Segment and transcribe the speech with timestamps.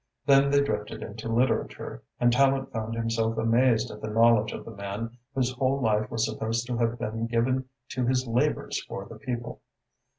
[0.25, 4.71] Then they drifted into literature, and Tallente found himself amazed at the knowledge of the
[4.75, 9.19] man whose whole life was supposed to have been given to his labours for the
[9.19, 9.61] people.